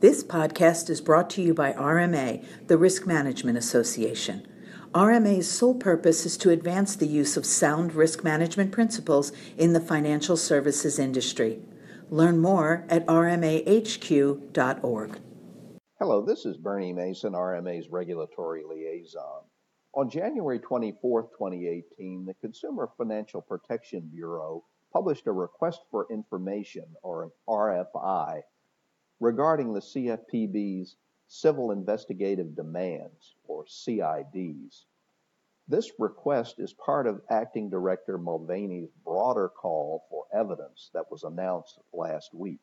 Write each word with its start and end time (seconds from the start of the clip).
This 0.00 0.24
podcast 0.24 0.88
is 0.88 1.02
brought 1.02 1.28
to 1.30 1.42
you 1.42 1.52
by 1.52 1.74
RMA, 1.74 2.42
the 2.68 2.78
Risk 2.78 3.06
Management 3.06 3.58
Association. 3.58 4.48
RMA's 4.94 5.46
sole 5.46 5.74
purpose 5.74 6.24
is 6.24 6.38
to 6.38 6.48
advance 6.48 6.96
the 6.96 7.06
use 7.06 7.36
of 7.36 7.44
sound 7.44 7.94
risk 7.94 8.24
management 8.24 8.72
principles 8.72 9.30
in 9.58 9.74
the 9.74 9.80
financial 9.80 10.38
services 10.38 10.98
industry. 10.98 11.60
Learn 12.08 12.38
more 12.38 12.86
at 12.88 13.06
rmahq.org. 13.06 14.40
Hello, 15.98 16.24
this 16.24 16.46
is 16.46 16.56
Bernie 16.56 16.94
Mason, 16.94 17.34
RMA's 17.34 17.90
regulatory 17.90 18.62
liaison. 18.66 19.42
On 19.94 20.08
January 20.08 20.60
24, 20.60 21.24
2018, 21.24 22.24
the 22.24 22.32
Consumer 22.40 22.88
Financial 22.96 23.42
Protection 23.42 24.08
Bureau 24.10 24.64
published 24.94 25.26
a 25.26 25.32
request 25.32 25.80
for 25.90 26.06
information, 26.10 26.86
or 27.02 27.24
an 27.24 27.30
RFI, 27.46 28.40
regarding 29.20 29.72
the 29.72 29.80
CFPB's 29.80 30.96
Civil 31.28 31.70
Investigative 31.70 32.56
Demands, 32.56 33.34
or 33.46 33.64
CIDs. 33.66 34.86
This 35.68 35.92
request 36.00 36.58
is 36.58 36.72
part 36.72 37.06
of 37.06 37.22
Acting 37.30 37.70
Director 37.70 38.18
Mulvaney's 38.18 38.90
broader 39.04 39.48
call 39.48 40.04
for 40.10 40.24
evidence 40.34 40.90
that 40.92 41.08
was 41.08 41.22
announced 41.22 41.78
last 41.92 42.34
week. 42.34 42.60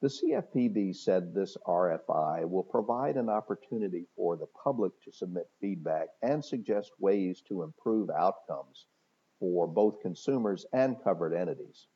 The 0.00 0.08
CFPB 0.08 0.96
said 0.96 1.32
this 1.32 1.56
RFI 1.64 2.48
will 2.48 2.64
provide 2.64 3.16
an 3.16 3.28
opportunity 3.28 4.06
for 4.16 4.36
the 4.36 4.48
public 4.64 4.90
to 5.02 5.12
submit 5.12 5.48
feedback 5.60 6.08
and 6.22 6.44
suggest 6.44 6.90
ways 6.98 7.40
to 7.42 7.62
improve 7.62 8.10
outcomes 8.10 8.86
for 9.38 9.68
both 9.68 10.00
consumers 10.00 10.66
and 10.72 11.00
covered 11.04 11.34
entities. 11.34 11.86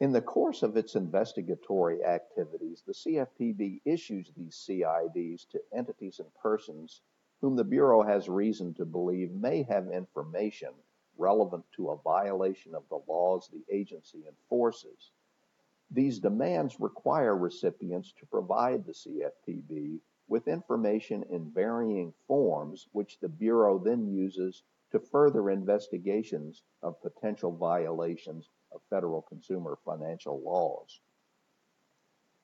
In 0.00 0.12
the 0.12 0.22
course 0.22 0.62
of 0.62 0.76
its 0.76 0.94
investigatory 0.94 2.04
activities, 2.04 2.84
the 2.86 2.92
CFPB 2.92 3.80
issues 3.84 4.30
these 4.36 4.54
CIDs 4.54 5.48
to 5.48 5.60
entities 5.72 6.20
and 6.20 6.32
persons 6.36 7.02
whom 7.40 7.56
the 7.56 7.64
Bureau 7.64 8.02
has 8.02 8.28
reason 8.28 8.74
to 8.74 8.84
believe 8.84 9.32
may 9.32 9.64
have 9.64 9.90
information 9.90 10.72
relevant 11.16 11.64
to 11.72 11.90
a 11.90 11.96
violation 11.96 12.76
of 12.76 12.88
the 12.88 13.00
laws 13.08 13.48
the 13.48 13.64
agency 13.74 14.24
enforces. 14.28 15.10
These 15.90 16.20
demands 16.20 16.78
require 16.78 17.36
recipients 17.36 18.12
to 18.20 18.26
provide 18.26 18.84
the 18.86 18.92
CFPB 18.92 20.00
with 20.28 20.46
information 20.46 21.24
in 21.24 21.50
varying 21.50 22.12
forms, 22.28 22.88
which 22.92 23.18
the 23.18 23.28
Bureau 23.28 23.80
then 23.80 24.06
uses 24.06 24.62
to 24.92 24.98
further 24.98 25.50
investigations 25.50 26.62
of 26.82 27.00
potential 27.02 27.52
violations 27.56 28.48
of 28.72 28.80
federal 28.90 29.22
consumer 29.22 29.78
financial 29.84 30.40
laws. 30.42 31.00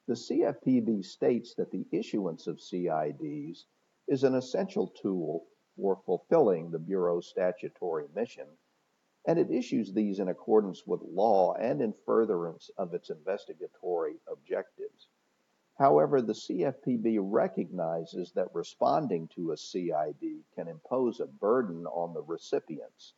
The 0.06 0.14
CFPB 0.14 1.04
states 1.04 1.54
that 1.54 1.70
the 1.70 1.86
issuance 1.90 2.46
of 2.46 2.58
CIDs 2.58 3.64
is 4.06 4.24
an 4.24 4.34
essential 4.34 4.88
tool 5.00 5.46
for 5.76 5.96
fulfilling 6.04 6.70
the 6.70 6.78
Bureau's 6.78 7.28
statutory 7.28 8.04
mission, 8.14 8.46
and 9.26 9.38
it 9.38 9.50
issues 9.50 9.92
these 9.92 10.18
in 10.18 10.28
accordance 10.28 10.86
with 10.86 11.00
law 11.02 11.54
and 11.54 11.80
in 11.80 11.94
furtherance 12.04 12.70
of 12.76 12.92
its 12.92 13.10
investigatory 13.10 14.16
objectives. 14.30 14.93
However, 15.76 16.22
the 16.22 16.34
CFPB 16.34 17.18
recognizes 17.20 18.30
that 18.32 18.54
responding 18.54 19.26
to 19.34 19.50
a 19.50 19.56
CID 19.56 20.44
can 20.54 20.68
impose 20.68 21.18
a 21.18 21.26
burden 21.26 21.84
on 21.86 22.14
the 22.14 22.22
recipients. 22.22 23.14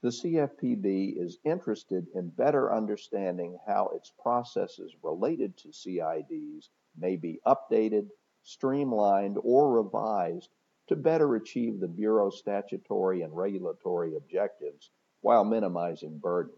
The 0.00 0.08
CFPB 0.08 1.18
is 1.18 1.38
interested 1.44 2.08
in 2.14 2.30
better 2.30 2.72
understanding 2.72 3.58
how 3.66 3.88
its 3.88 4.10
processes 4.10 4.96
related 5.02 5.56
to 5.58 5.68
CIDs 5.68 6.68
may 6.96 7.16
be 7.16 7.40
updated, 7.46 8.10
streamlined, 8.42 9.38
or 9.42 9.70
revised 9.72 10.50
to 10.86 10.96
better 10.96 11.36
achieve 11.36 11.80
the 11.80 11.88
Bureau's 11.88 12.38
statutory 12.38 13.22
and 13.22 13.34
regulatory 13.36 14.16
objectives 14.16 14.90
while 15.20 15.44
minimizing 15.44 16.18
burden. 16.18 16.54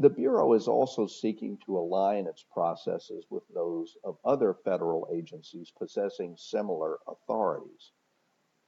The 0.00 0.10
Bureau 0.10 0.52
is 0.52 0.68
also 0.68 1.08
seeking 1.08 1.58
to 1.66 1.76
align 1.76 2.28
its 2.28 2.44
processes 2.44 3.26
with 3.30 3.42
those 3.48 3.96
of 4.04 4.16
other 4.24 4.54
federal 4.54 5.08
agencies 5.12 5.72
possessing 5.76 6.36
similar 6.36 7.00
authorities. 7.08 7.90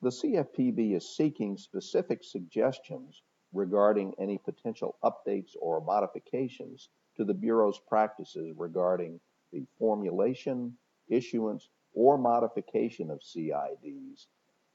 The 0.03 0.11
CFPB 0.11 0.97
is 0.97 1.17
seeking 1.17 1.57
specific 1.57 2.25
suggestions 2.25 3.23
regarding 3.53 4.13
any 4.19 4.39
potential 4.39 4.97
updates 5.05 5.53
or 5.61 5.81
modifications 5.81 6.89
to 7.15 7.25
the 7.25 7.35
Bureau's 7.35 7.79
practices 7.79 8.53
regarding 8.57 9.21
the 9.53 9.65
formulation, 9.79 10.77
issuance, 11.07 11.69
or 11.93 12.19
modification 12.19 13.09
of 13.09 13.21
CIDs, 13.21 14.27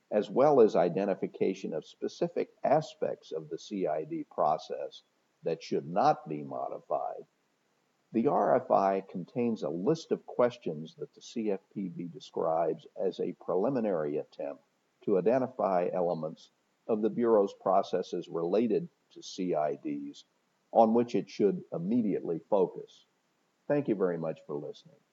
as 0.10 0.30
well 0.30 0.62
as 0.62 0.78
identification 0.78 1.74
of 1.74 1.86
specific 1.86 2.52
aspects 2.64 3.34
of 3.34 3.50
the 3.50 3.58
CID 3.58 4.30
process 4.30 5.04
that 5.46 5.64
should 5.64 5.88
not 5.88 6.28
be 6.28 6.44
modified. 6.44 7.24
The 8.12 8.26
RFI 8.26 9.08
contains 9.10 9.64
a 9.64 9.70
list 9.70 10.12
of 10.12 10.26
questions 10.26 10.96
that 10.96 11.14
the 11.14 11.22
CFPB 11.22 12.12
describes 12.12 12.86
as 13.02 13.20
a 13.20 13.36
preliminary 13.44 14.18
attempt 14.18 14.64
to 15.06 15.18
identify 15.18 15.90
elements 15.94 16.52
of 16.88 17.02
the 17.02 17.10
Bureau's 17.10 17.54
processes 17.62 18.28
related 18.30 18.88
to 19.14 19.20
CIDs 19.20 20.24
on 20.72 20.94
which 20.94 21.16
it 21.16 21.30
should 21.30 21.62
immediately 21.74 22.40
focus. 22.50 23.06
Thank 23.68 23.88
you 23.88 23.96
very 23.96 24.18
much 24.18 24.40
for 24.46 24.56
listening. 24.56 25.05